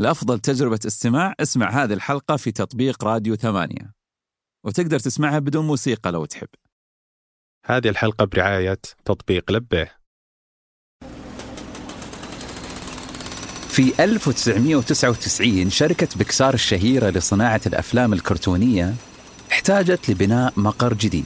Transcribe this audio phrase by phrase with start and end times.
[0.00, 3.94] لأفضل تجربة استماع اسمع هذه الحلقة في تطبيق راديو ثمانية.
[4.64, 6.48] وتقدر تسمعها بدون موسيقى لو تحب.
[7.66, 10.04] هذه الحلقة برعاية تطبيق لبيه
[13.74, 18.94] في 1999 شركة بكسار الشهيرة لصناعة الأفلام الكرتونية
[19.52, 21.24] احتاجت لبناء مقر جديد.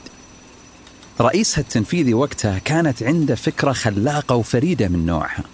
[1.21, 5.45] رئيسها التنفيذي وقتها كانت عنده فكرة خلاقة وفريدة من نوعها.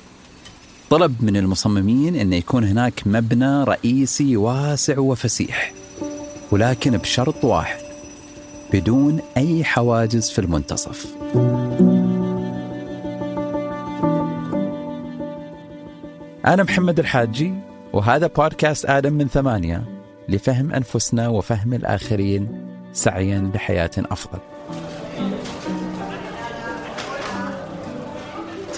[0.91, 5.72] طلب من المصممين أن يكون هناك مبنى رئيسي واسع وفسيح
[6.50, 7.81] ولكن بشرط واحد
[8.72, 11.07] بدون أي حواجز في المنتصف.
[16.46, 17.54] أنا محمد الحاجي
[17.93, 19.82] وهذا بودكاست آدم من ثمانية
[20.29, 22.48] لفهم أنفسنا وفهم الآخرين
[22.93, 24.39] سعيا لحياة أفضل.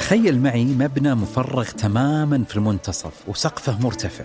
[0.06, 4.24] تخيل معي مبنى مفرغ تماما في المنتصف وسقفه مرتفع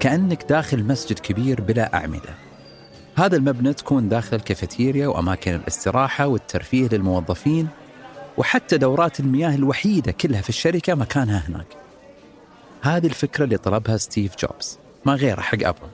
[0.00, 2.34] كأنك داخل مسجد كبير بلا أعمدة.
[3.16, 7.68] هذا المبنى تكون داخل الكافيتيريا وأماكن الاستراحة والترفيه للموظفين
[8.38, 11.76] وحتى دورات المياه الوحيدة كلها في الشركة مكانها هناك.
[12.82, 15.88] هذه الفكرة اللي طلبها ستيف جوبز ما غيره حق Apple.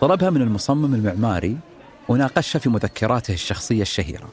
[0.00, 1.58] طلبها من المصمم المعماري
[2.08, 4.28] وناقشها في مذكراته الشخصية الشهيرة.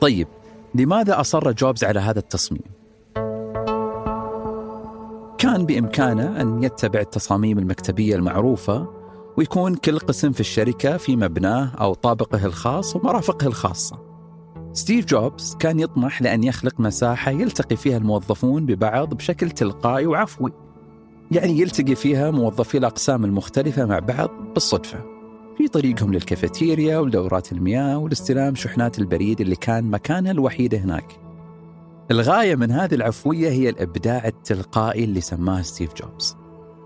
[0.00, 0.28] طيب
[0.74, 2.62] لماذا أصر جوبز على هذا التصميم؟
[5.38, 8.86] كان بإمكانه أن يتبع التصاميم المكتبية المعروفة
[9.36, 13.98] ويكون كل قسم في الشركة في مبناه أو طابقه الخاص ومرافقه الخاصة
[14.72, 20.52] ستيف جوبز كان يطمح لأن يخلق مساحة يلتقي فيها الموظفون ببعض بشكل تلقائي وعفوي
[21.30, 25.17] يعني يلتقي فيها موظفي الأقسام المختلفة مع بعض بالصدفة
[25.68, 31.20] في طريقهم للكافيتيريا ولدورات المياه ولاستلام شحنات البريد اللي كان مكانها الوحيد هناك.
[32.10, 36.36] الغاية من هذه العفوية هي الإبداع التلقائي اللي سماه ستيف جوبز.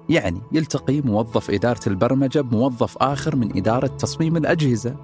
[0.09, 4.97] يعني يلتقي موظف إدارة البرمجة بموظف آخر من إدارة تصميم الأجهزة.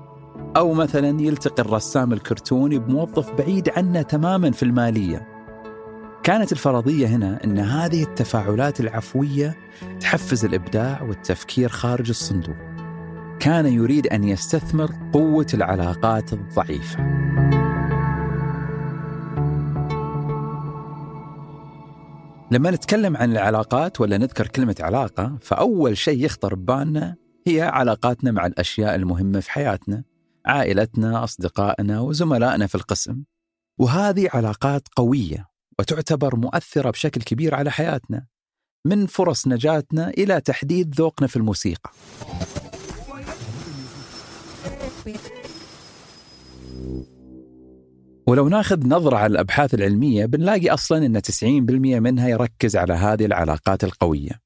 [0.57, 5.29] أو مثلا يلتقي الرسام الكرتوني بموظف بعيد عنه تماما في المالية.
[6.23, 9.57] كانت الفرضية هنا أن هذه التفاعلات العفوية
[10.01, 12.68] تحفز الإبداع والتفكير خارج الصندوق.
[13.41, 16.99] كان يريد أن يستثمر قوة العلاقات الضعيفة.
[22.51, 27.17] لما نتكلم عن العلاقات ولا نذكر كلمة علاقة فأول شيء يخطر ببالنا
[27.47, 30.05] هي علاقاتنا مع الأشياء المهمة في حياتنا،
[30.47, 33.23] عائلتنا، أصدقائنا وزملائنا في القسم.
[33.79, 38.27] وهذه علاقات قوية وتعتبر مؤثرة بشكل كبير على حياتنا.
[38.85, 41.91] من فرص نجاتنا إلى تحديد ذوقنا في الموسيقى.
[48.27, 53.85] ولو ناخذ نظرة على الأبحاث العلمية بنلاقي أصلا أن 90% منها يركز على هذه العلاقات
[53.85, 54.41] القوية.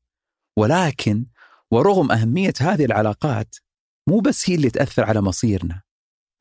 [0.56, 1.24] ولكن
[1.70, 3.56] ورغم أهمية هذه العلاقات
[4.08, 5.80] مو بس هي اللي تأثر على مصيرنا.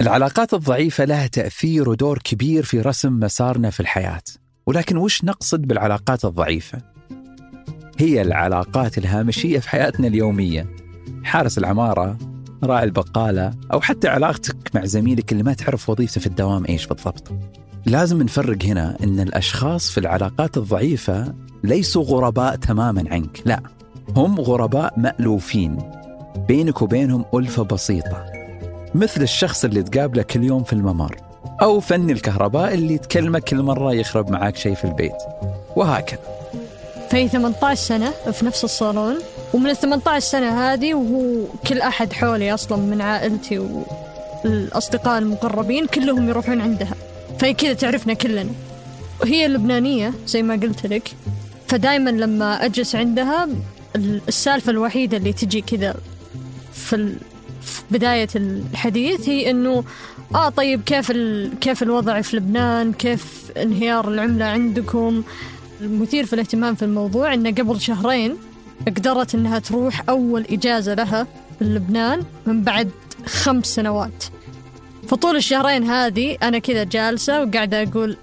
[0.01, 4.23] العلاقات الضعيفة لها تأثير ودور كبير في رسم مسارنا في الحياة.
[4.65, 6.81] ولكن وش نقصد بالعلاقات الضعيفة؟
[7.97, 10.75] هي العلاقات الهامشية في حياتنا اليومية.
[11.23, 12.17] حارس العمارة
[12.63, 17.31] راعي البقالة أو حتى علاقتك مع زميلك اللي ما تعرف وظيفته في الدوام إيش بالضبط.
[17.85, 21.33] لازم نفرق هنا أن الأشخاص في العلاقات الضعيفة
[21.63, 23.61] ليسوا غرباء تماما عنك لا
[24.15, 25.77] هم غرباء مألوفين
[26.47, 28.25] بينك وبينهم ألفة بسيطة
[28.95, 31.15] مثل الشخص اللي تقابله كل يوم في الممر
[31.61, 35.15] أو فني الكهرباء اللي تكلمك كل مرة يخرب معاك شيء في البيت
[35.75, 36.19] وهكذا.
[37.09, 39.15] في 18 سنة في نفس الصالون؟
[39.53, 43.59] ومن ال 18 سنة هذه وهو كل أحد حولي أصلا من عائلتي
[44.45, 46.95] والأصدقاء المقربين كلهم يروحون عندها.
[47.39, 48.51] فهي كذا تعرفنا كلنا.
[49.21, 51.11] وهي لبنانية زي ما قلت لك.
[51.67, 53.47] فدايما لما أجلس عندها
[54.27, 55.95] السالفة الوحيدة اللي تجي كذا
[56.73, 57.15] في,
[57.91, 59.83] بداية الحديث هي إنه
[60.35, 61.11] آه طيب كيف
[61.61, 65.23] كيف الوضع في لبنان؟ كيف انهيار العملة عندكم؟
[65.81, 68.37] المثير في الاهتمام في الموضوع إنه قبل شهرين
[68.87, 71.27] قدرت إنها تروح أول إجازة لها
[71.59, 72.89] في لبنان من بعد
[73.25, 74.23] خمس سنوات.
[75.07, 78.17] فطول الشهرين هذه أنا كذا جالسة وقاعدة أقول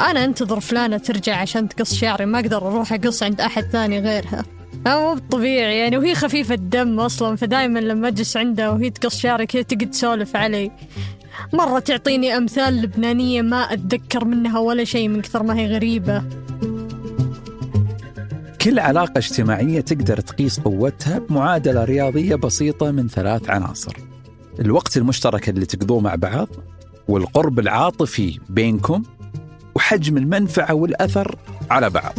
[0.00, 4.44] أنا أنتظر فلانة ترجع عشان تقص شعري ما أقدر أروح أقص عند أحد ثاني غيرها.
[4.86, 9.62] مو طبيعي يعني وهي خفيفة الدم أصلا فدايما لما أجلس عندها وهي تقص شعري كذا
[9.62, 10.70] تقعد تسولف علي.
[11.52, 16.22] مرة تعطيني أمثال لبنانية ما أتذكر منها ولا شيء من كثر ما هي غريبة.
[18.64, 23.96] كل علاقة اجتماعية تقدر تقيس قوتها بمعادلة رياضية بسيطة من ثلاث عناصر.
[24.60, 26.48] الوقت المشترك اللي تقضوه مع بعض
[27.08, 29.02] والقرب العاطفي بينكم
[29.74, 31.38] وحجم المنفعة والأثر
[31.70, 32.14] على بعض.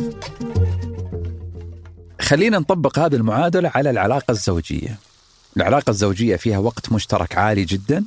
[2.21, 4.99] خلينا نطبق هذه المعادلة على العلاقة الزوجية.
[5.57, 8.05] العلاقة الزوجية فيها وقت مشترك عالي جدا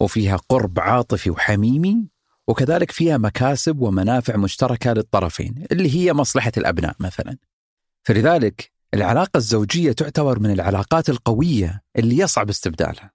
[0.00, 2.06] وفيها قرب عاطفي وحميمي
[2.48, 7.36] وكذلك فيها مكاسب ومنافع مشتركة للطرفين اللي هي مصلحة الأبناء مثلا.
[8.06, 13.10] فلذلك العلاقة الزوجية تعتبر من العلاقات القوية اللي يصعب استبدالها.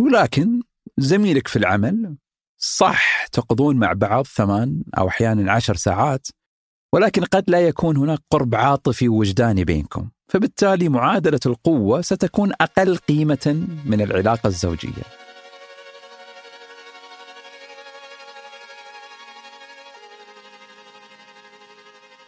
[0.00, 0.62] ولكن
[0.98, 2.16] زميلك في العمل
[2.58, 6.26] صح تقضون مع بعض ثمان أو أحيانا عشر ساعات
[6.94, 13.66] ولكن قد لا يكون هناك قرب عاطفي ووجداني بينكم فبالتالي معادلة القوة ستكون أقل قيمة
[13.84, 15.02] من العلاقة الزوجية.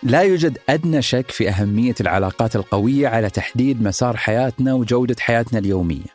[0.04, 6.14] لا يوجد أدنى شك في أهمية العلاقات القوية على تحديد مسار حياتنا وجودة حياتنا اليومية.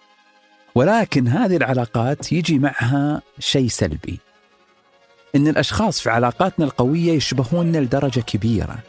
[0.75, 4.19] ولكن هذه العلاقات يجي معها شيء سلبي.
[5.35, 8.79] إن الأشخاص في علاقاتنا القوية يشبهوننا لدرجة كبيرة.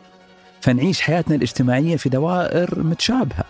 [0.61, 3.44] فنعيش حياتنا الاجتماعية في دوائر متشابهة.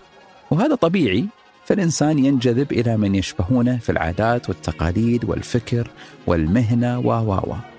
[0.50, 1.26] وهذا طبيعي
[1.64, 5.90] فالإنسان ينجذب إلى من يشبهونه في العادات والتقاليد والفكر
[6.26, 7.69] والمهنة و و و.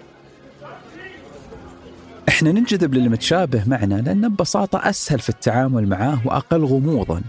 [2.29, 7.21] إحنا ننجذب للمتشابه معنا لأنه ببساطة أسهل في التعامل معه وأقل غموضا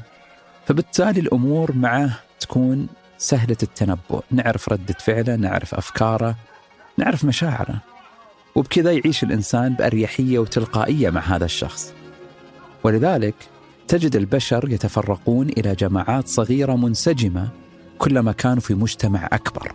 [0.67, 2.87] فبالتالي الأمور معه تكون
[3.19, 6.37] سهلة التنبؤ نعرف ردة فعله نعرف أفكاره
[6.99, 7.81] نعرف مشاعره
[8.55, 11.93] وبكذا يعيش الإنسان بأريحية وتلقائية مع هذا الشخص.
[12.85, 13.35] ولذلك
[13.89, 17.49] تجد البشر يتفرقون إلى جماعات صغيرة منسجمة
[17.99, 19.73] كلما كانوا في مجتمع أكبر.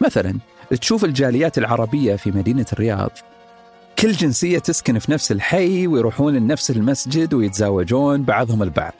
[0.00, 0.38] مثلا
[0.80, 3.10] تشوف الجاليات العربية في مدينة الرياض
[3.98, 8.92] كل جنسية تسكن في نفس الحي ويروحون لنفس المسجد ويتزاوجون بعضهم البعض.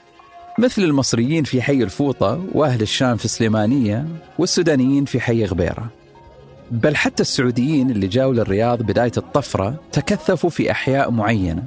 [0.59, 4.07] مثل المصريين في حي الفوطة وأهل الشام في سليمانية
[4.39, 5.91] والسودانيين في حي غبيرة.
[6.71, 11.63] بل حتى السعوديين اللي جاوا للرياض بداية الطفرة تكثفوا في أحياء معينة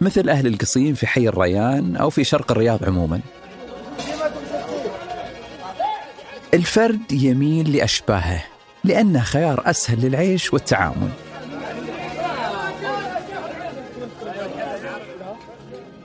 [0.00, 3.20] مثل أهل القصيم في حي الريان أو في شرق الرياض عموما
[6.54, 8.44] الفرد يميل لأشباهه
[8.84, 11.08] لأنه خيار أسهل للعيش والتعامل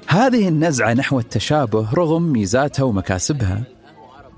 [0.10, 3.64] هذه النزعة نحو التشابه رغم ميزاتها ومكاسبها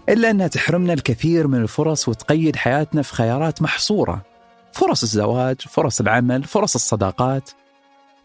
[0.09, 4.25] إلا أنها تحرمنا الكثير من الفرص وتقيد حياتنا في خيارات محصورة
[4.71, 7.49] فرص الزواج، فرص العمل، فرص الصداقات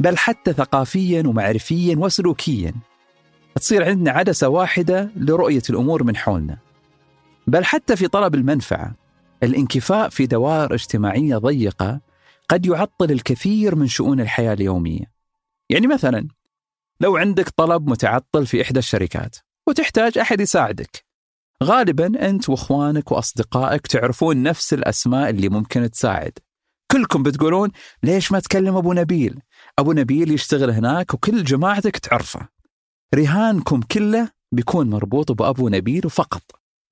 [0.00, 2.74] بل حتى ثقافيا ومعرفيا وسلوكيا.
[3.54, 6.58] تصير عندنا عدسة واحدة لرؤية الأمور من حولنا.
[7.46, 8.94] بل حتى في طلب المنفعة
[9.42, 12.00] الانكفاء في دوائر اجتماعية ضيقة
[12.48, 15.04] قد يعطل الكثير من شؤون الحياة اليومية.
[15.70, 16.28] يعني مثلا
[17.04, 19.36] لو عندك طلب متعطل في إحدى الشركات
[19.68, 21.04] وتحتاج أحد يساعدك.
[21.62, 26.38] غالبا أنت وإخوانك وأصدقائك تعرفون نفس الأسماء اللي ممكن تساعد.
[26.90, 27.70] كلكم بتقولون
[28.02, 29.40] ليش ما تكلم أبو نبيل؟
[29.78, 32.48] أبو نبيل يشتغل هناك وكل جماعتك تعرفه.
[33.14, 36.42] رهانكم كله بيكون مربوط بأبو نبيل فقط.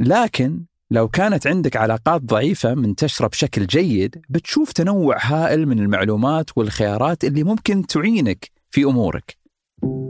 [0.01, 7.25] لكن لو كانت عندك علاقات ضعيفة منتشرة بشكل جيد بتشوف تنوع هائل من المعلومات والخيارات
[7.25, 9.42] اللي ممكن تعينك في أمورك.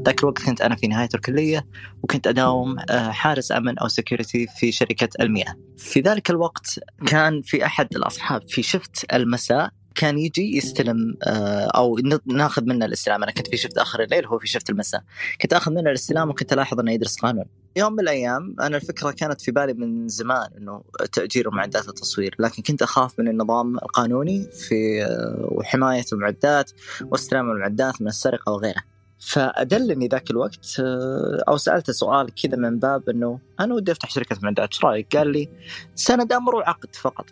[0.04, 1.66] ذاك الوقت كنت أنا في نهاية الكلية
[2.02, 5.54] وكنت أداوم آه، حارس أمن أو سكيورتي في شركة المياه.
[5.76, 11.98] في ذلك الوقت كان في أحد الأصحاب في شفت المساء كان يجي يستلم آه، أو
[12.26, 13.22] ناخذ منه الاستلام.
[13.22, 15.02] أنا كنت في شفت آخر الليل هو في شفت المساء.
[15.42, 17.44] كنت آخذ منه الاستلام وكنت ألاحظ أنه يدرس قانون.
[17.76, 22.62] يوم من الأيام أنا الفكرة كانت في بالي من زمان إنه تأجير معدات التصوير لكن
[22.62, 26.70] كنت أخاف من النظام القانوني في آه، وحماية المعدات
[27.02, 28.91] واستلام المعدات من السرقة وغيره
[29.22, 34.36] فادلني ذاك الوقت آه، أو سالته سؤال كذا من باب إنه أنا ودي أفتح شركة
[34.42, 35.48] معدات إيش رأيك؟ قال لي
[35.94, 37.26] سند أمر وعقد فقط.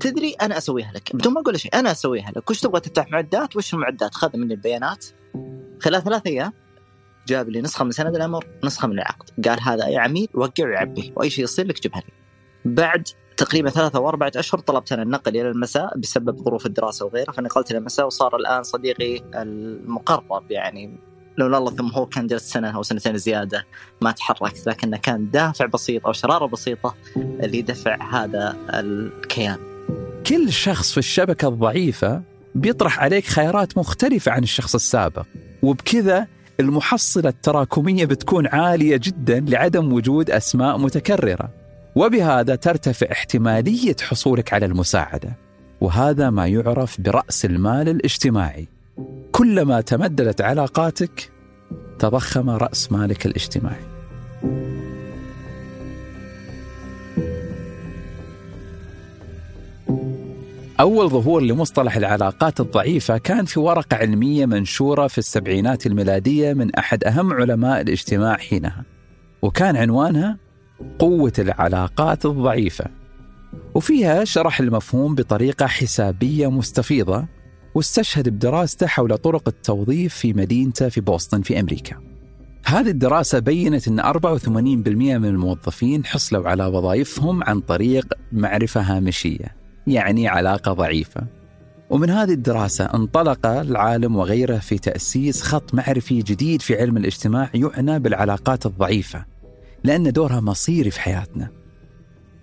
[0.00, 2.50] تدري أنا أسويها لك بدون ما أقول شيء أنا أسويها لك.
[2.50, 5.06] وش تبغى تفتح معدات؟ وش المعدات؟ خذ مني البيانات.
[5.80, 6.52] خلال ثلاث أيام
[7.26, 9.48] جاب لي نسخة من سند الامر نسخة من العقد.
[9.48, 12.12] قال هذا اي عميل وقع ويعبيه وأي شيء يصير لك جيبها لي
[12.64, 17.32] بعد تقريبا ثلاثة أو أربعة أشهر طلبت أنا النقل إلى المساء بسبب ظروف الدراسة وغيره
[17.32, 21.09] فنقلت إلى المساء وصار الآن صديقي المقرب يعني
[21.40, 23.66] لولا الله ثم هو كان جلس سنة أو سنتين زيادة
[24.00, 29.58] ما تحركت لكنه كان دافع بسيط أو شرارة بسيطة اللي دفع هذا الكيان.
[30.26, 32.22] كل شخص في الشبكة الضعيفة
[32.54, 35.26] بيطرح عليك خيارات مختلفة عن الشخص السابق
[35.62, 36.26] وبكذا
[36.60, 41.50] المحصلة التراكمية بتكون عالية جدا لعدم وجود أسماء متكررة
[41.96, 45.36] وبهذا ترتفع احتمالية حصولك على المساعدة
[45.80, 48.68] وهذا ما يعرف برأس المال الاجتماعي
[49.32, 51.32] كلما تمددت علاقاتك
[51.98, 53.90] تضخم رأس مالك الاجتماعي.
[60.80, 67.04] أول ظهور لمصطلح العلاقات الضعيفة كان في ورقة علمية منشورة في السبعينات الميلادية من أحد
[67.04, 68.84] أهم علماء الاجتماع حينها
[69.42, 70.36] وكان عنوانها
[70.98, 72.84] قوة العلاقات الضعيفة
[73.74, 77.26] وفيها شرح المفهوم بطريقة حسابية مستفيضة
[77.74, 81.96] واستشهد بدراسته حول طرق التوظيف في مدينته في بوسطن في أمريكا.
[82.66, 84.48] هذه الدراسة بينت أن 84%
[85.18, 91.26] من الموظفين حصلوا على وظائفهم عن طريق معرفة هامشية يعني علاقة ضعيفة.
[91.90, 97.98] ومن هذه الدراسة انطلق العالم وغيره في تأسيس خط معرفي جديد في علم الاجتماع يعنى
[97.98, 99.24] بالعلاقات الضعيفة
[99.84, 101.50] لأن دورها مصيري في حياتنا.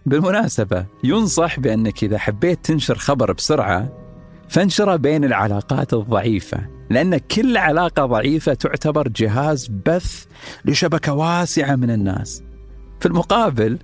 [0.05, 4.06] بالمناسبة ينصح بأنك إذا حبيت تنشر خبر بسرعة
[4.49, 10.25] فانشره بين العلاقات الضعيفة لأن كل علاقة ضعيفة تعتبر جهاز بث
[10.65, 12.43] لشبكة واسعة من الناس.
[12.99, 13.79] في المقابل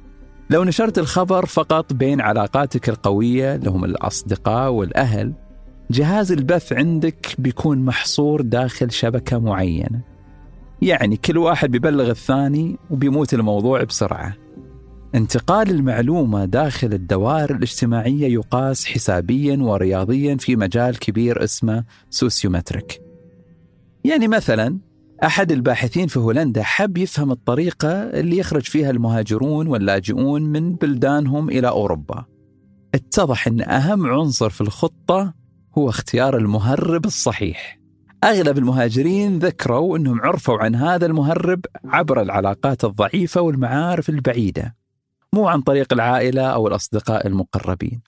[0.49, 5.33] لو نشرت الخبر فقط بين علاقاتك القوية اللي هم الأصدقاء والأهل
[5.91, 10.01] جهاز البث عندك بيكون محصور داخل شبكة معينة.
[10.81, 14.42] يعني كل واحد بيبلغ الثاني وبيموت الموضوع بسرعة.
[15.15, 23.01] انتقال المعلومة داخل الدوائر الاجتماعية يقاس حسابيا ورياضيا في مجال كبير اسمه سوسيومتريك.
[24.03, 24.77] يعني مثلا
[25.23, 31.67] أحد الباحثين في هولندا حب يفهم الطريقة اللي يخرج فيها المهاجرون واللاجئون من بلدانهم إلى
[31.67, 32.25] أوروبا.
[32.95, 35.33] اتضح أن أهم عنصر في الخطة
[35.77, 37.79] هو اختيار المهرب الصحيح.
[38.23, 44.82] أغلب المهاجرين ذكروا أنهم عرفوا عن هذا المهرب عبر العلاقات الضعيفة والمعارف البعيدة.
[45.33, 48.01] مو عن طريق العائلة أو الأصدقاء المقربين.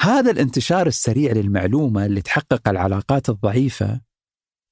[0.00, 4.00] هذا الانتشار السريع للمعلومة اللي تحقق العلاقات الضعيفة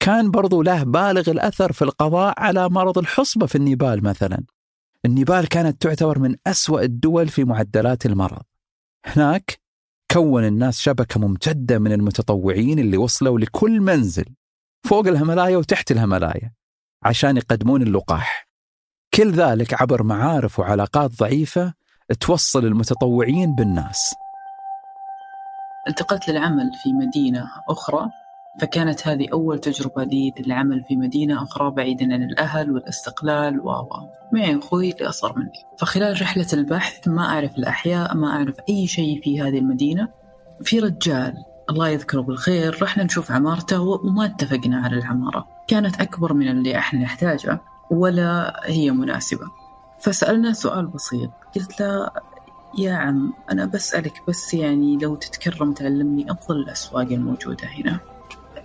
[0.03, 4.43] كان برضو له بالغ الأثر في القضاء على مرض الحصبة في النيبال مثلا.
[5.05, 8.43] النيبال كانت تعتبر من أسوأ الدول في معدلات المرض.
[9.05, 9.59] هناك
[10.11, 14.25] كون الناس شبكة ممتدة من المتطوعين اللي وصلوا لكل منزل
[14.87, 16.53] فوق الهملايا وتحت الهملايا
[17.03, 18.49] عشان يقدمون اللقاح.
[19.13, 21.78] كل ذلك عبر معارف وعلاقات ضعيفة
[22.13, 24.15] توصل المتطوعين بالناس.
[25.87, 28.09] انتقلت للعمل في مدينة أخرى
[28.61, 33.71] فكانت هذه أول تجربة لي للعمل في مدينة أخرى بعيدا عن الأهل والاستقلال و
[34.33, 35.65] معي أخوي اللي أصغر مني.
[35.77, 40.07] فخلال رحلة البحث ما أعرف الأحياء ما أعرف أي شيء في هذه المدينة.
[40.63, 41.33] في رجال
[41.69, 45.47] الله يذكره بالخير رحنا نشوف عمارته وما اتفقنا على العمارة.
[45.67, 47.61] كانت أكبر من اللي إحنا نحتاجه
[47.91, 49.45] ولا هي مناسبة.
[49.99, 51.31] فسألنا سؤال بسيط.
[51.55, 52.09] قلت له
[52.77, 57.99] يا عم أنا بسألك بس يعني لو تتكرم تعلمني أفضل الأسواق الموجودة هنا.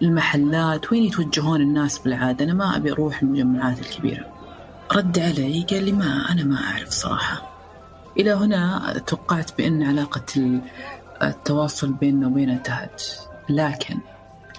[0.03, 4.27] المحلات وين يتوجهون الناس بالعادة؟ أنا ما أبي أروح المجمعات الكبيرة.
[4.93, 7.51] رد علي قال لي ما أنا ما أعرف صراحة.
[8.19, 10.61] إلى هنا توقعت بأن علاقة
[11.23, 13.03] التواصل بيننا وبينه انتهت
[13.49, 13.99] لكن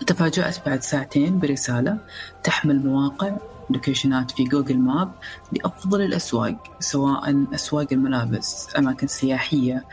[0.08, 1.98] تفاجأت بعد ساعتين برسالة
[2.44, 3.38] تحمل مواقع
[3.70, 5.12] لوكيشنات في Google Map
[5.52, 9.86] لأفضل الأسواق سواء أسواق الملابس أماكن سياحية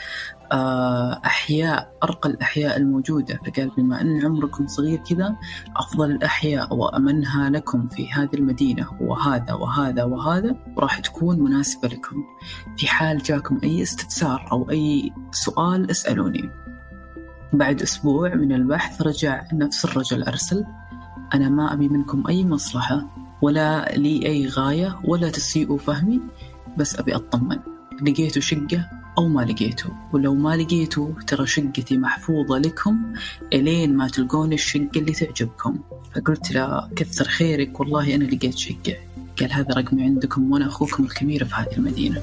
[0.52, 3.38] آه، أحياء أرقى الأحياء الموجودة.
[3.46, 5.36] فقال بما أن عمركم صغير كذا
[5.76, 12.16] أفضل الأحياء وأمنها لكم في هذه المدينة وهذا وهذا وهذا راح تكون مناسبة لكم.
[12.76, 16.50] في حال جاكم أي استفسار أو أي سؤال اسألوني.
[17.52, 20.64] بعد أسبوع من البحث رجع نفس الرجل أرسل
[21.34, 23.21] أنا ما أبي منكم أي مصلحة.
[23.42, 26.20] ولا لي أي غاية ولا تسيئوا فهمي
[26.76, 27.58] بس أبي أطمن.
[28.02, 33.12] لقيتوا شقة أو ما لقيتوا ولو ما لقيتوا ترى شقتي محفوظة لكم
[33.52, 35.78] إلين ما تلقون الشقة اللي تعجبكم.
[36.14, 37.80] فقلت له كثر خيرك.
[37.80, 38.96] والله أنا لقيت شقة.
[39.40, 42.22] قال هذا رقمي عندكم وأنا أخوكم الكبير في هذه المدينة.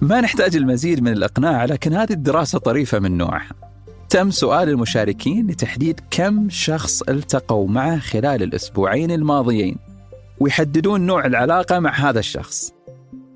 [0.00, 3.67] ما نحتاج المزيد من الإقناع لكن هذه الدراسة طريفة من نوعها.
[4.10, 9.76] تم سؤال المشاركين لتحديد كم شخص التقوا معه خلال الأسبوعين الماضيين.
[10.40, 12.72] ويحددون نوع العلاقة مع هذا الشخص.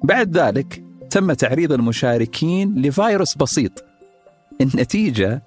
[0.04, 3.84] بعد ذلك تم تعريض المشاركين لفيروس بسيط.
[4.60, 5.42] النتيجة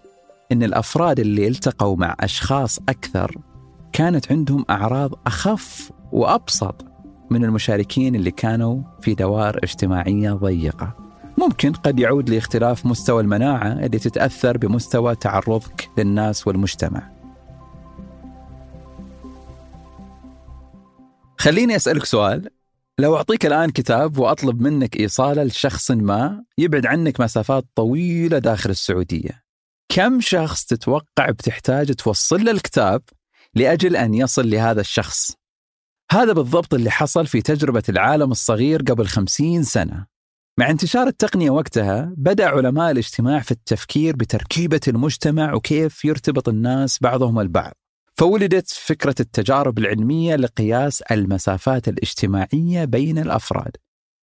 [0.51, 3.35] أن الأفراد اللي التقوا مع أشخاص أكثر
[3.93, 6.85] كانت عندهم أعراض أخف وأبسط
[7.29, 11.04] من المشاركين اللي كانوا في دوائر اجتماعية ضيقة.
[11.37, 17.11] ممكن قد يعود لاختلاف مستوى المناعة اللي تتأثر بمستوى تعرضك للناس والمجتمع.
[21.37, 22.49] خليني أسألك سؤال.
[22.99, 29.43] لو أعطيك الآن كتاب وأطلب منك إيصاله لشخص ما يبعد عنك مسافات طويلة داخل السعودية
[29.89, 33.01] كم شخص تتوقع بتحتاج توصل له الكتاب
[33.55, 35.31] لأجل أن يصل لهذا الشخص؟
[36.11, 40.14] هذا بالضبط اللي حصل في تجربة العالم الصغير قبل خمسين سنة.
[40.59, 47.39] مع انتشار التقنية وقتها بدأ علماء الاجتماع في التفكير بتركيبة المجتمع وكيف يرتبط الناس بعضهم
[47.39, 47.73] البعض.
[48.17, 53.77] فولدت فكرة التجارب العلمية لقياس المسافات الاجتماعية بين الأفراد.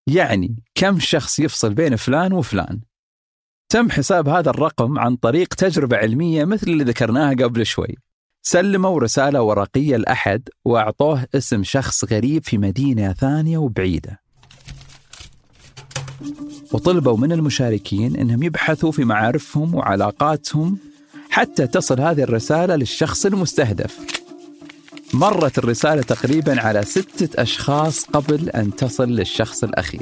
[0.07, 2.81] يعني كم شخص يفصل بين فلان وفلان.
[3.69, 7.95] تم حساب هذا الرقم عن طريق تجربة علمية مثل اللي ذكرناها قبل شوي.
[8.45, 14.22] سلموا رسالة ورقية لأحد وأعطوه اسم شخص غريب في مدينة ثانية وبعيدة.
[16.71, 20.77] وطلبوا من المشاركين أنهم يبحثوا في معارفهم وعلاقاتهم
[21.29, 23.99] حتى تصل هذه الرسالة للشخص المستهدف.
[25.13, 30.01] مرت الرسالة تقريبا على ستة أشخاص قبل أن تصل للشخص الأخير.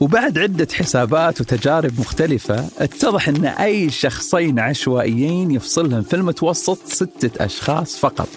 [0.00, 7.96] وبعد عدة حسابات وتجارب مختلفة اتضح أن أي شخصين عشوائيين يفصلهم في المتوسط ستة أشخاص
[7.96, 8.28] فقط.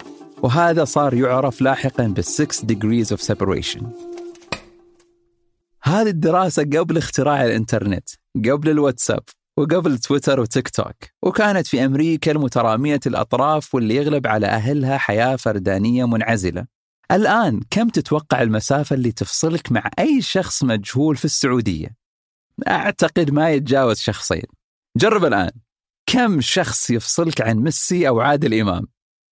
[0.42, 4.05] وهذا صار يعرف لاحقا بالسكس degrees of separation.
[5.86, 9.22] هذه الدراسة قبل اختراع الإنترنت قبل الواتساب
[9.58, 16.06] وقبل تويتر وتيك توك وكانت في أمريكا المترامية الأطراف واللي يغلب على أهلها حياة فردانية
[16.06, 16.66] منعزلة.
[17.10, 21.96] الآن كم تتوقع المسافة اللي تفصلك مع أي شخص مجهول في السعودية؟
[22.68, 24.46] أعتقد ما يتجاوز شخصين.
[24.96, 25.50] جرب الآن.
[26.06, 28.86] كم شخص يفصلك عن ميسي أو عادل إمام؟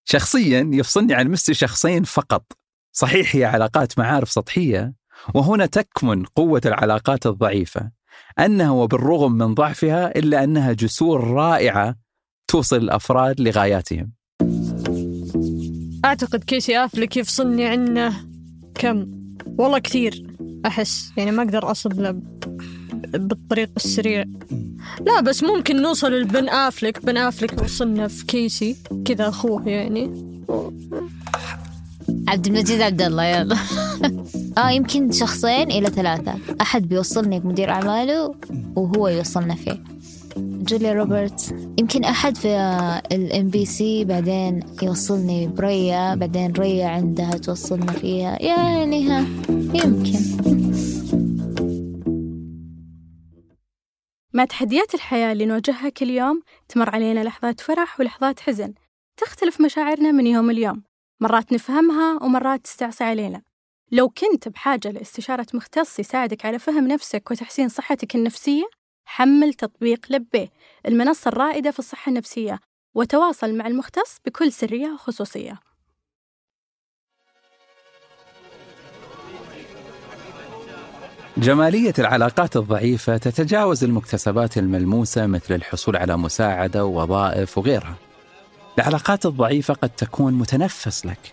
[0.08, 2.52] شخصيا يفصلني عن ميسي شخصين فقط.
[2.92, 5.03] صحيح هي علاقات معارف سطحية؟
[5.34, 7.90] وهنا تكمن قوة العلاقات الضعيفة.
[8.38, 11.96] أنها وبالرغم من ضعفها إلا أنها جسور رائعة
[12.48, 14.12] توصل الأفراد لغاياتهم.
[16.04, 18.26] أعتقد كيسي أفلك يفصلني عنه.
[18.74, 19.06] كم؟
[19.58, 20.26] والله كثير.
[20.66, 22.10] أحس يعني ما أقدر أصل له
[23.18, 24.24] بالطريق السريع.
[25.00, 30.34] لا بس ممكن نوصل لبن أفلك بن أفلك وصلنا في كيسي كذا أخوه يعني.
[32.28, 33.56] عبد المجيد عبد الله يلا.
[34.58, 36.34] آه يمكن شخصين إلى ثلاثة.
[36.60, 38.34] أحد بيوصلني بمدير أعماله
[38.76, 39.84] وهو يوصلنا فيه.
[40.36, 42.48] جوليا روبرتس يمكن أحد في
[43.12, 48.42] الام بي سي بعدين يوصلني بريا بعدين ريا عندها توصلنا فيها.
[48.42, 50.18] يعني ها يمكن.
[54.32, 58.74] مع تحديات الحياة اللي نواجهها كل يوم تمر علينا لحظات فرح ولحظات حزن.
[59.16, 60.93] تختلف مشاعرنا من يوم ليوم.
[61.20, 63.42] مرات نفهمها ومرات تستعصي علينا
[63.92, 68.64] لو كنت بحاجة لاستشارة مختص يساعدك على فهم نفسك وتحسين صحتك النفسية
[69.04, 70.48] حمل تطبيق لبيه
[70.86, 72.58] المنصة الرائدة في الصحة النفسية
[72.94, 75.60] وتواصل مع المختص بكل سرية وخصوصية
[81.36, 88.03] جمالية العلاقات الضعيفة تتجاوز المكتسبات الملموسة مثل الحصول على مساعدة ووظائف وغيرها.
[88.78, 91.32] العلاقات الضعيفة قد تكون متنفس لك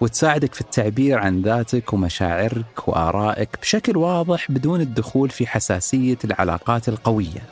[0.00, 7.42] وتساعدك في التعبير عن ذاتك ومشاعرك وآرائك بشكل واضح بدون الدخول في حساسية العلاقات القوية.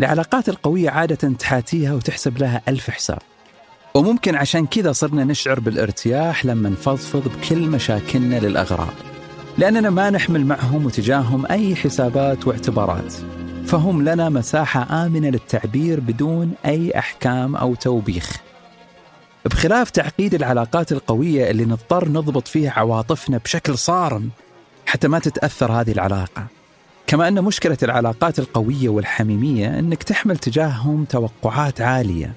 [0.00, 3.18] العلاقات القوية عادة تحاتيها وتحسب لها ألف حساب.
[3.94, 8.94] وممكن عشان كذا صرنا نشعر بالارتياح لما نفضفض بكل مشاكلنا للأغراب.
[9.58, 13.14] لأننا ما نحمل معهم وتجاههم أي حسابات واعتبارات.
[13.66, 18.36] فهم لنا مساحة آمنة للتعبير بدون أي أحكام أو توبيخ.
[19.44, 24.30] بخلاف تعقيد العلاقات القوية اللي نضطر نضبط فيها عواطفنا بشكل صارم
[24.86, 26.46] حتى ما تتأثر هذه العلاقة.
[27.06, 32.32] كما أن مشكلة العلاقات القوية والحميمية أنك تحمل تجاههم توقعات عالية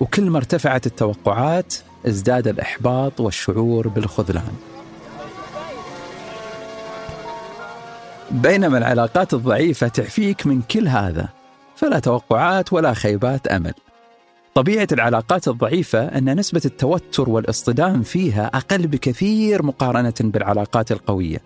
[0.00, 1.74] وكل ما ارتفعت التوقعات
[2.06, 4.52] ازداد الإحباط والشعور بالخذلان.
[8.30, 11.28] بينما العلاقات الضعيفة تعفيك من كل هذا
[11.76, 13.74] فلا توقعات ولا خيبات أمل.
[14.54, 21.38] طبيعة العلاقات الضعيفة أن نسبة التوتر والاصطدام فيها أقل بكثير مقارنة بالعلاقات القوية.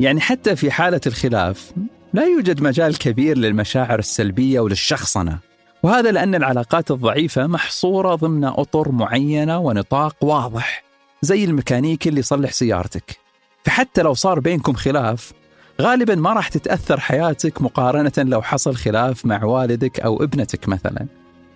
[0.00, 1.72] يعني حتى في حالة الخلاف
[2.12, 5.38] لا يوجد مجال كبير للمشاعر السلبية وللشخصنة.
[5.82, 10.84] وهذا لأن العلاقات الضعيفة محصورة ضمن أطر معينة ونطاق واضح
[11.22, 13.16] زي الميكانيكي اللي يصلح سيارتك.
[13.64, 15.32] فحتى لو صار بينكم خلاف
[15.80, 21.06] غالبا ما راح تتأثر حياتك مقارنة لو حصل خلاف مع والدك أو ابنتك مثلا.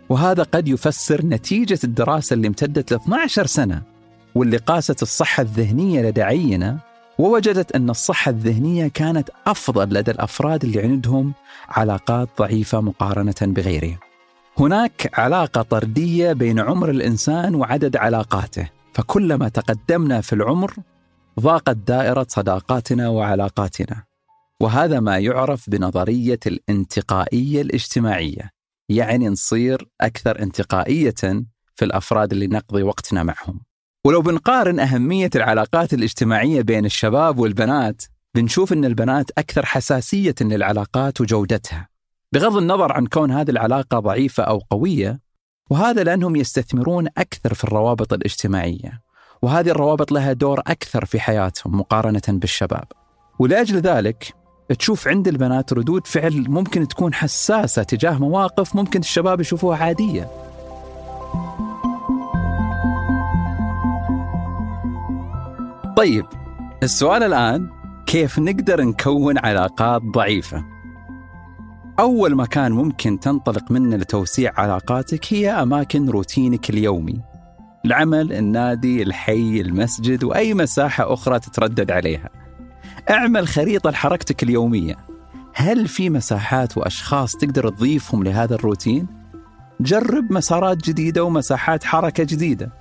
[0.09, 3.83] وهذا قد يفسر نتيجة الدراسة اللي امتدت ل 12 سنة
[4.35, 6.79] واللي قاست الصحة الذهنية لدى عينة
[7.19, 11.33] ووجدت أن الصحة الذهنية كانت أفضل لدى الأفراد اللي عندهم
[11.69, 13.99] علاقات ضعيفة مقارنة بغيرهم.
[14.59, 20.75] هناك علاقة طردية بين عمر الإنسان وعدد علاقاته، فكلما تقدمنا في العمر
[21.41, 24.10] ضاقت دائرة صداقاتنا وعلاقاتنا.
[24.61, 28.51] وهذا ما يعرف بنظرية الانتقائية الاجتماعية
[28.89, 31.15] يعني نصير أكثر انتقائية
[31.75, 33.61] في الأفراد اللي نقضي وقتنا معهم.
[34.07, 38.03] ولو بنقارن أهمية العلاقات الاجتماعية بين الشباب والبنات
[38.35, 41.89] بنشوف أن البنات أكثر حساسية للعلاقات وجودتها.
[42.33, 45.21] بغض النظر عن كون هذه العلاقة ضعيفة أو قوية
[45.71, 49.03] وهذا لأنهم يستثمرون أكثر في الروابط الاجتماعية
[49.43, 52.85] وهذه الروابط لها دور أكثر في حياتهم مقارنة بالشباب.
[53.39, 54.40] ولأجل ذلك
[54.79, 60.31] تشوف عند البنات ردود فعل ممكن تكون حساسة تجاه مواقف ممكن الشباب يشوفوها عادية.
[65.97, 66.27] طيب
[66.83, 67.71] السؤال الآن
[68.07, 70.65] كيف نقدر نكون علاقات ضعيفة؟
[72.01, 77.21] أول مكان ممكن تنطلق منه لتوسيع علاقاتك هي أماكن روتينك اليومي.
[77.85, 82.50] العمل، النادي، الحي، المسجد وأي مساحة أخرى تتردد عليها.
[83.11, 84.97] اعمل خريطة لحركتك اليومية.
[85.55, 89.07] هل في مساحات وأشخاص تقدر تضيفهم لهذا الروتين؟
[89.81, 92.73] جرب مسارات جديدة ومساحات حركة جديدة.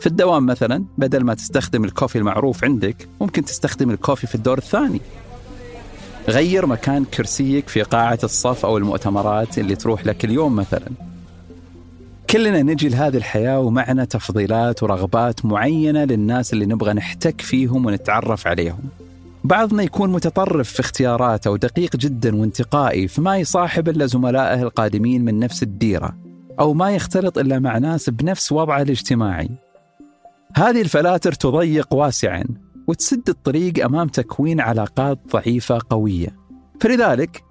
[0.00, 5.00] في الدوام مثلا بدل ما تستخدم الكوفي المعروف عندك ممكن تستخدم الكوفي في الدور الثاني.
[6.28, 10.90] غير مكان كرسيك في قاعة الصف أو المؤتمرات اللي تروح لك اليوم مثلا.
[12.30, 18.78] كلنا نجي لهذه الحياة ومعنا تفضيلات ورغبات معينة للناس اللي نبغى نحتك فيهم ونتعرف عليهم.
[19.46, 25.62] بعضنا يكون متطرف في اختياراته ودقيق جدا وانتقائي فما يصاحب إلا زملائه القادمين من نفس
[25.62, 26.16] الديرة
[26.60, 29.50] أو ما يختلط إلا مع ناس بنفس وضعه الاجتماعي
[30.56, 32.44] هذه الفلاتر تضيق واسعا
[32.86, 36.36] وتسد الطريق أمام تكوين علاقات ضعيفة قوية.
[36.80, 37.44] فلذلك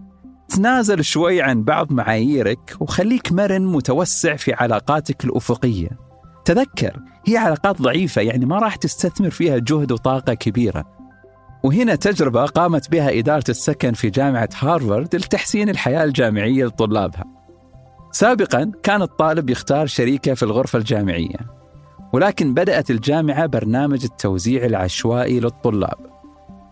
[0.50, 5.90] تنازل شوي عن بعض معاييرك وخليك مرن متوسع في علاقاتك الأفقية.
[6.46, 10.95] تذكر هي علاقات ضعيفة يعني ما راح تستثمر فيها جهد وطاقة كبيرة.
[11.66, 17.24] وهنا تجربة قامت بها إدارة السكن في جامعة هارفارد لتحسين الحياة الجامعية لطلابها.
[18.12, 21.38] سابقا كان الطالب يختار شريكة في الغرفة الجامعية
[22.14, 25.98] ولكن بدأت الجامعة برنامج التوزيع العشوائي للطلاب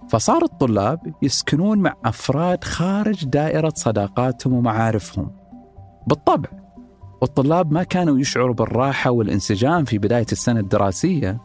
[0.10, 5.32] فصار الطلاب يسكنون مع أفراد خارج دائرة صداقاتهم ومعارفهم
[6.08, 6.50] بالطبع
[7.22, 11.40] والطلاب ما كانوا يشعروا بالراحة والانسجام في بداية السنة الدراسية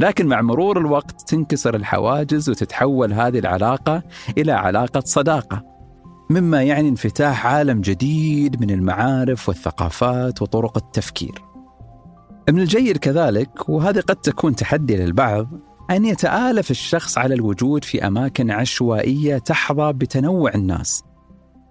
[0.00, 4.02] لكن مع مرور الوقت تنكسر الحواجز وتتحول هذه العلاقة
[4.38, 5.76] إلى علاقة صداقة
[6.30, 11.42] مما يعني انفتاح عالم جديد من المعارف والثقافات وطرق التفكير.
[12.48, 15.48] من الجيد كذلك وهذه قد تكون تحدي للبعض
[15.90, 21.02] أن يتآلف الشخص على الوجود في أماكن عشوائية تحظى بتنوع الناس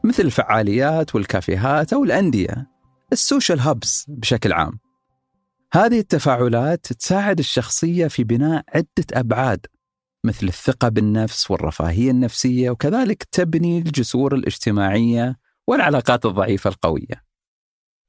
[0.03, 2.67] مثل الفعاليات والكافيهات أو الأندية
[3.13, 4.84] السوشيال هابس بشكل عام.
[5.75, 9.65] هذه التفاعلات تساعد الشخصية في بناء عدة أبعاد
[10.25, 17.23] مثل الثقة بالنفس والرفاهية النفسية وكذلك تبني الجسور الاجتماعية والعلاقات الضعيفة القوية.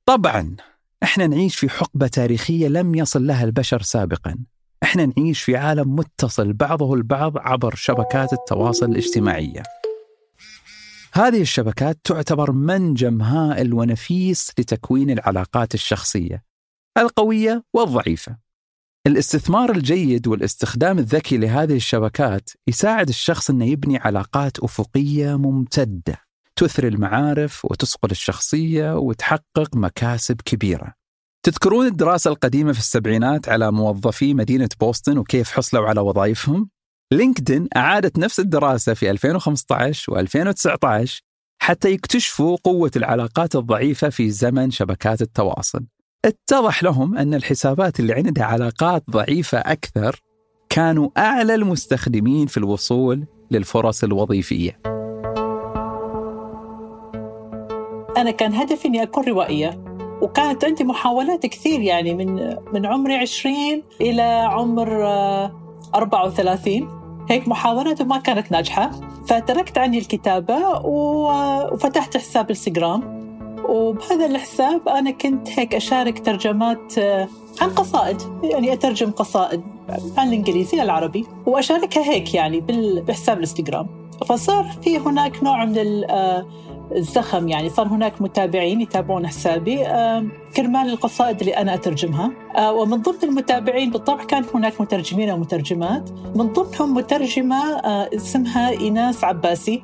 [0.04, 0.56] طبعا
[1.02, 4.38] إحنا نعيش في حقبة تاريخية لم يصل لها البشر سابقا.
[4.82, 9.62] إحنا نعيش في عالم متصل بعضه البعض عبر شبكات التواصل الاجتماعية.
[11.12, 16.45] هذه الشبكات تعتبر منجم هائل ونفيس لتكوين العلاقات الشخصية
[16.98, 18.36] القوية والضعيفة.
[19.06, 27.64] الاستثمار الجيد والاستخدام الذكي لهذه الشبكات يساعد الشخص إنه يبني علاقات أفقية ممتدة تثري المعارف
[27.64, 30.94] وتصقل الشخصية وتحقق مكاسب كبيرة.
[31.42, 36.70] تذكرون الدراسة القديمة في السبعينات على موظفي مدينة بوسطن وكيف حصلوا على وظائفهم؟
[37.12, 41.20] لينكدين أعادت نفس الدراسة في 2015 و2019
[41.62, 45.86] حتى يكتشفوا قوة العلاقات الضعيفة في زمن شبكات التواصل.
[46.24, 50.20] اتضح لهم أن الحسابات اللي عندها علاقات ضعيفة أكثر
[50.68, 54.80] كانوا أعلى المستخدمين في الوصول للفرص الوظيفية.
[58.16, 59.84] أنا كان هدفي إني أكون روائية
[60.22, 63.54] وكانت عندي محاولات كثير يعني من من عمري 20
[64.00, 65.04] إلى عمر
[65.94, 68.90] 34 هيك محاولات وما كانت ناجحة.
[69.26, 73.15] فتركت عني الكتابة وفتحت حساب إنستغرام.
[73.68, 77.28] وبهذا الحساب أنا كنت هيك أشارك ترجمات آه،
[77.60, 78.16] عن قصائد.
[78.42, 79.62] يعني أترجم قصائد
[80.16, 82.60] عن الإنجليزي للعربي وأشاركها هيك يعني
[83.00, 83.86] بحساب الإنستغرام.
[84.26, 85.78] فصار في هناك نوع من
[86.10, 86.46] آه،
[86.96, 87.70] الزخم يعني.
[87.70, 90.26] صار هناك متابعين يتابعون حسابي آه،
[90.56, 92.30] كرمال القصائد اللي أنا أترجمها.
[92.70, 97.80] ومن ضمن المتابعين بالطبع كان هناك مترجمين ومترجمات من ضمنهم مترجمة
[98.14, 99.82] اسمها إيناس عباسي.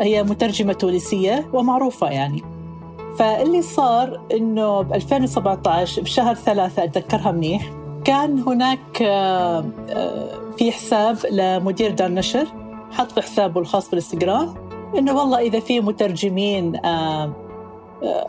[0.00, 2.55] هي مترجمة تونسية ومعروفة يعني.
[3.18, 7.72] فاللي صار إنه ب 2017 بشهر ثلاثة أتذكرها منيح
[8.04, 12.46] كان هناك آه، آه، في حساب لمدير دار نشر
[12.90, 14.54] حط في حسابه الخاص بالإنستغرام
[14.98, 17.32] إنه والله إذا في مترجمين آه،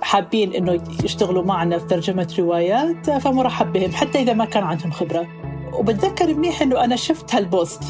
[0.01, 5.27] حابين إنه يشتغلوا معنا في ترجمة روايات فمرحب بهم حتى إذا ما كان عندهم خبرة.
[5.73, 7.83] وبتذكر منيح إنه أنا شفت هالبوست.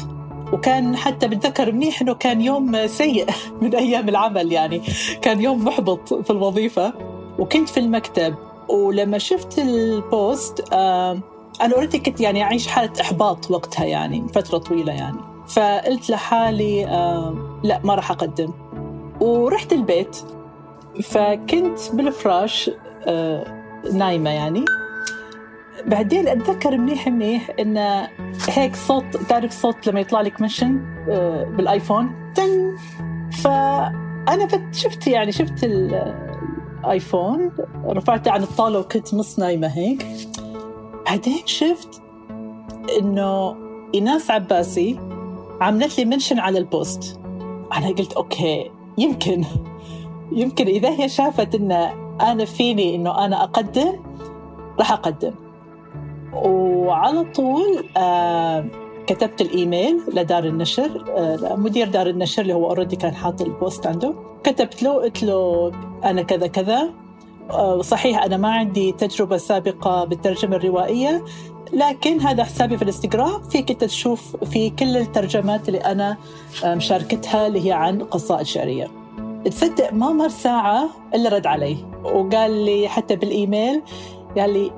[0.52, 3.26] وكان حتى بتذكر منيح إنه كان يوم سيء
[3.62, 4.82] من أيام العمل يعني.
[5.22, 6.92] كان يوم محبط في الوظيفة.
[7.38, 8.34] وكنت في المكتب.
[8.68, 11.20] ولما شفت ال post آه
[11.60, 15.18] أنا already كنت يعني أعيش حالة إحباط وقتها يعني فترة طويلة يعني.
[15.48, 18.52] فقلت لحالي آه لا ما راح أقدم.
[19.20, 20.16] ورحت البيت.
[21.02, 22.70] فكنت بالفراش
[23.06, 24.64] آه نايمة يعني.
[25.86, 28.06] بعدين أتذكر منيح منيح إن
[28.48, 32.76] هيك صوت تعرف صوت لما يطلع لك mention آه بال iPhone؟ تن.
[33.42, 37.52] فأنا شفت يعني شفت ال iPhone
[37.86, 40.06] رفعته عن الطاولة وكنت نص نايمه هيك.
[41.06, 42.02] بعدين شفت
[43.00, 43.56] إنه
[43.94, 45.00] ايناس عباسي
[45.60, 47.20] عملت لي mention على ال post.
[47.72, 49.44] أنا قلت okay يمكن
[50.32, 51.72] يمكن إذا هي شافت إن
[52.20, 53.92] أنا فيني إنه أنا أقدم
[54.78, 55.47] راح أقدم.
[56.44, 58.64] وعلى طول آه
[59.06, 63.86] كتبت الإيميل لدار النشر آه مدير دار النشر اللي هو already كان حاط ال post
[63.86, 64.14] عنده.
[64.44, 65.72] كتبت له قلت له
[66.04, 66.90] أنا كذا كذا
[67.50, 71.24] آه صحيح أنا ما عندي تجربة سابقة بالترجمة الروائية
[71.72, 73.42] لكن هذا حسابي في الانستغرام.
[73.42, 76.16] فيك أنت تشوف في كل الترجمات اللي أنا
[76.64, 78.90] مشاركتها اللي هي عن قصائد شعريه
[79.44, 83.82] تصدق ما مر ساعة إلا رد علي وقال لي حتى بالإيميل
[84.38, 84.70] قال لي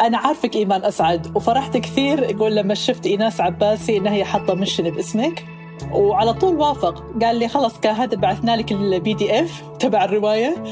[0.00, 4.90] أنا عارفك إيمان أسعد وفرحت كثير يقول لما شفت إيناس عباسي إنها هي حاطة مشن
[4.90, 5.44] باسمك.
[5.92, 10.64] وعلى طول وافق قال لي خلص هذا بعثنا لك ال PDF تبع الرواية.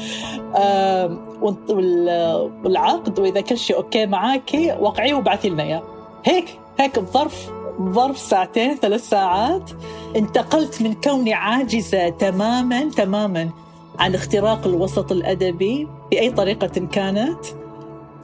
[2.63, 5.83] والعقد وإذا كل شيء okay معاكي وقعيه وبعثي لنا إياه.
[6.25, 7.49] هيك هيك بظرف
[7.81, 9.71] ظرف ساعتين ثلاث ساعات
[10.15, 13.49] انتقلت من كوني عاجزة تماما تماما
[13.99, 17.39] عن اختراق الوسط الأدبي بأي طريقة كانت.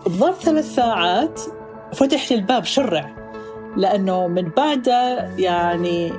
[0.05, 1.41] بظرف ثلاث ساعات
[1.93, 3.15] فتح لي الباب شرع
[3.77, 6.13] لأنه من بعدها يعني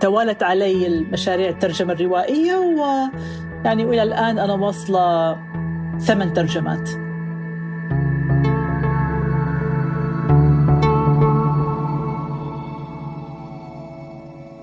[0.00, 5.36] توالت علي المشاريع الترجمة الروائية ويعني وإلى الآن أنا واصلة
[5.98, 6.90] ثمان ترجمات.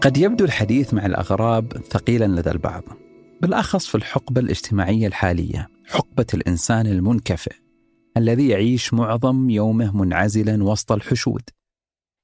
[0.02, 2.84] قد يبدو الحديث مع الأغراب ثقيلا لدى البعض
[3.42, 7.65] بالأخص في الحقبة الاجتماعية الحالية حقبة الإنسان المنكفئ.
[8.18, 11.50] الذي يعيش معظم يومه منعزلا وسط الحشود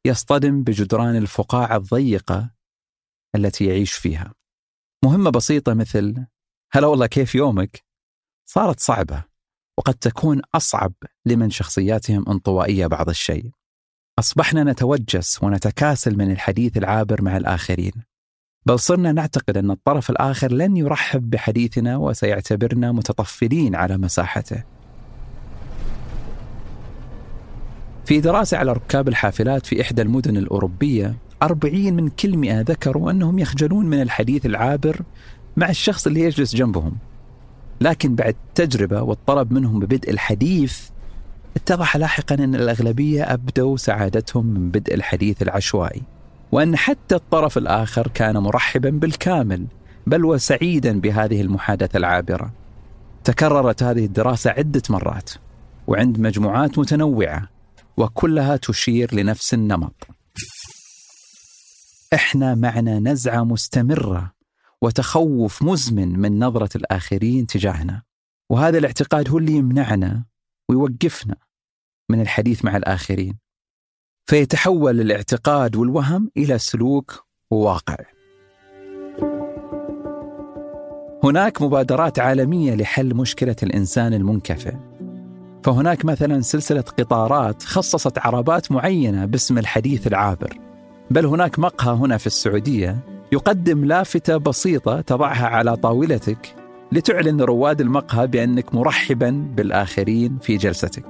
[0.06, 2.52] يصطدم بجدران الفقاعة الضيقة
[3.36, 4.34] التي يعيش فيها.
[5.06, 6.26] مهمة بسيطة مثل
[6.74, 7.84] هلا والله كيف يومك؟
[8.50, 9.24] صارت صعبة
[9.78, 10.94] وقد تكون أصعب
[11.26, 13.52] لمن شخصياتهم انطوائية بعض الشيء.
[14.20, 17.94] أصبحنا نتوجس ونتكاسل من الحديث العابر مع الآخرين.
[18.66, 24.64] بل صرنا نعتقد أن الطرف الآخر لن يرحب بحديثنا وسيعتبرنا متطفلين على مساحته.
[28.12, 33.39] في دراسة على ركاب الحافلات في إحدى المدن الأوروبية أربعين من كل مئة ذكروا أنهم
[33.39, 35.02] يخجلون من الحديث العابر
[35.58, 36.97] مع الشخص اللي يجلس جنبهم.
[37.82, 40.80] لكن بعد تجربة والطلب منهم ببدء الحديث
[41.56, 46.02] اتضح لاحقا أن الأغلبية أبدوا سعادتهم من بدء الحديث العشوائي.
[46.52, 49.65] وأن حتى الطرف الآخر كان مرحبا بالكامل
[50.08, 52.52] بل وسعيدا بهذه المحادثة العابرة.
[53.24, 55.30] تكررت هذه الدراسة عدة مرات
[55.88, 57.51] وعند مجموعات متنوعة.
[58.02, 60.08] وكلها تشير لنفس النمط.
[62.14, 64.34] إحنا معنا نزعة مستمرة
[64.82, 68.04] وتخوف مزمن من نظرة الآخرين تجاهنا.
[68.50, 70.26] وهذا الاعتقاد هو اللي يمنعنا
[70.70, 71.36] ويوقفنا
[72.10, 73.38] من الحديث مع الآخرين.
[74.26, 77.98] فيتحول الاعتقاد والوهم إلى سلوك وواقع.
[81.24, 84.76] هناك مبادرات عالمية لحل مشكلة الإنسان المنكفئ.
[85.63, 90.58] فهناك مثلا سلسلة قطارات خصصت عربات معينة باسم الحديث العابر
[91.12, 92.97] بل هناك مقهى هنا في السعودية
[93.32, 96.56] يقدم لافتة بسيطة تضعها على طاولتك
[96.91, 101.04] لتعلن رواد المقهى بأنك مرحبا بالآخرين في جلستك.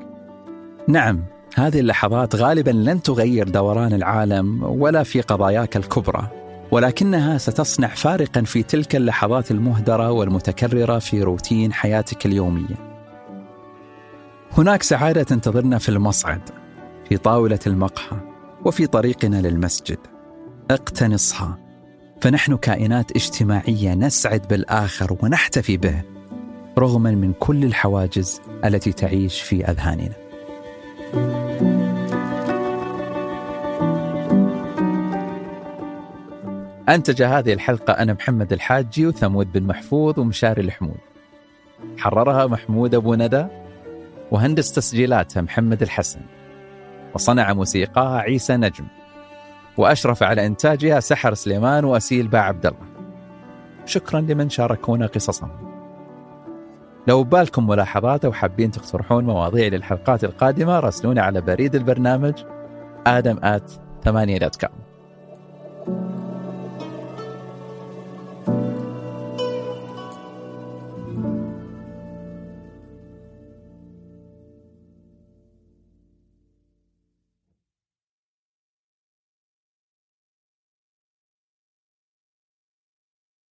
[0.87, 1.23] نعم،
[1.55, 6.27] هذه اللحظات غالبا لن تغير دوران العالم ولا في قضاياك الكبرى،
[6.71, 12.90] ولكنها ستصنع فارقا في تلك اللحظات المهدرة والمتكررة في روتين حياتك اليومية.
[14.57, 16.41] هناك سعادة تنتظرنا في المصعد،
[17.09, 18.19] في طاولة المقهى،
[18.65, 19.97] وفي طريقنا للمسجد.
[20.71, 21.57] اقتنصها
[22.21, 26.01] فنحن كائنات اجتماعية نسعد بالآخر ونحتفي به
[26.79, 30.15] رغما من كل الحواجز التي تعيش في أذهاننا.
[36.89, 40.97] أنتج هذه الحلقة أنا محمد الحاجي وثمود بن محفوظ ومشاري الحمود.
[41.97, 43.61] حررها محمود أبو ندى.
[44.32, 46.20] وهندس تسجيلاتها محمد الحسن
[47.13, 48.86] وصنع موسيقاها عيسى نجم
[49.78, 52.86] وأشرف على إنتاجها سحر سليمان وأسيل باع عبد الله.
[53.86, 55.50] شكرا لمن شاركونا قصصهم.
[57.08, 62.34] لو بالكم ملاحظات أو حابين تقترحون مواضيع للحلقات القادمة راسلونا على بريد البرنامج
[64.04, 64.90] ثمانية دوت كوم